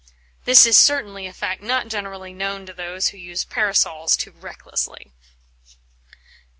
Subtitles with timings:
[0.45, 5.11] This is certainly a fact not generally known to those who use Parasols too recklessly.